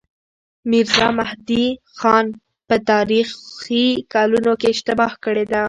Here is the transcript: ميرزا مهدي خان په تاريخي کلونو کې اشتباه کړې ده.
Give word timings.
ميرزا 0.69 1.07
مهدي 1.19 1.65
خان 1.97 2.25
په 2.67 2.75
تاريخي 2.89 3.87
کلونو 4.13 4.51
کې 4.59 4.67
اشتباه 4.73 5.11
کړې 5.23 5.45
ده. 5.51 5.59